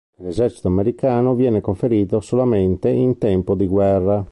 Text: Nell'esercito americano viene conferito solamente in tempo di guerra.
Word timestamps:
Nell'esercito 0.17 0.67
americano 0.67 1.35
viene 1.35 1.61
conferito 1.61 2.21
solamente 2.21 2.89
in 2.89 3.19
tempo 3.19 3.53
di 3.53 3.67
guerra. 3.67 4.19